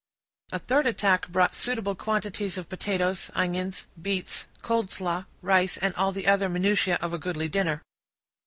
A 0.51 0.57
third 0.57 0.87
attack 0.87 1.27
brought 1.27 1.53
suitable 1.53 1.93
quantities 1.93 2.57
of 2.57 2.67
potatoes, 2.69 3.29
onions, 3.35 3.85
beets, 4.01 4.47
coldslaw, 4.63 5.27
rice, 5.43 5.77
and 5.77 5.93
all 5.93 6.11
the 6.11 6.25
other 6.25 6.49
minutiae 6.49 6.95
of 6.95 7.13
a 7.13 7.19
goodly 7.19 7.47
dinner. 7.47 7.83